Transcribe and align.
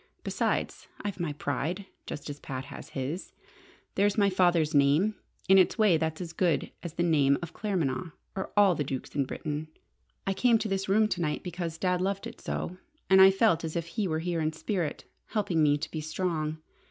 Besides 0.23 0.87
I've 1.03 1.19
my 1.19 1.33
pride, 1.33 1.85
just 2.07 2.27
as 2.27 2.39
Pat 2.39 2.65
has 2.65 2.89
his. 2.97 3.33
There's 3.93 4.17
my 4.17 4.31
father's 4.31 4.73
name. 4.73 5.13
In 5.47 5.59
its 5.59 5.77
way 5.77 5.95
that's 5.95 6.19
as 6.19 6.33
good 6.33 6.71
as 6.81 6.93
the 6.93 7.03
name 7.03 7.37
of 7.43 7.53
Claremanagh, 7.53 8.11
or 8.35 8.51
all 8.57 8.73
the 8.73 8.83
dukes 8.83 9.13
in 9.13 9.25
Britain. 9.25 9.67
I 10.25 10.33
came 10.33 10.57
to 10.57 10.67
this 10.67 10.89
room 10.89 11.07
to 11.09 11.21
night 11.21 11.43
because 11.43 11.77
Dad 11.77 12.01
loved 12.01 12.25
it 12.25 12.41
so, 12.41 12.77
and 13.11 13.21
I 13.21 13.29
felt 13.29 13.63
as 13.63 13.75
if 13.75 13.89
he 13.89 14.07
were 14.07 14.17
here 14.21 14.41
in 14.41 14.53
spirit, 14.53 15.05
helping 15.27 15.61
me 15.61 15.77
to 15.77 15.91
be 15.91 16.01
strong. 16.01 16.57